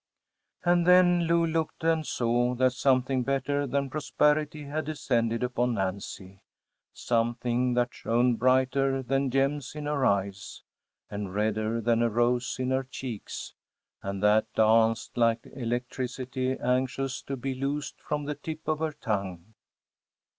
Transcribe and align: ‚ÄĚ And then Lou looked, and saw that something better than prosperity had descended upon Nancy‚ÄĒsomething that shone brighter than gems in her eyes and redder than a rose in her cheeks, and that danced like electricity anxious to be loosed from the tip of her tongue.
‚ÄĚ 0.65 0.71
And 0.73 0.87
then 0.87 1.25
Lou 1.27 1.45
looked, 1.45 1.83
and 1.83 2.07
saw 2.07 2.55
that 2.55 2.73
something 2.73 3.21
better 3.21 3.67
than 3.67 3.87
prosperity 3.91 4.63
had 4.63 4.85
descended 4.85 5.43
upon 5.43 5.75
Nancy‚ÄĒsomething 5.75 7.75
that 7.75 7.93
shone 7.93 8.33
brighter 8.35 9.03
than 9.03 9.29
gems 9.29 9.75
in 9.75 9.85
her 9.85 10.03
eyes 10.03 10.63
and 11.11 11.35
redder 11.35 11.79
than 11.81 12.01
a 12.01 12.09
rose 12.09 12.55
in 12.57 12.71
her 12.71 12.85
cheeks, 12.85 13.53
and 14.01 14.23
that 14.23 14.51
danced 14.55 15.15
like 15.17 15.45
electricity 15.53 16.53
anxious 16.57 17.21
to 17.21 17.37
be 17.37 17.53
loosed 17.53 18.01
from 18.01 18.25
the 18.25 18.33
tip 18.33 18.67
of 18.67 18.79
her 18.79 18.93
tongue. 18.93 19.53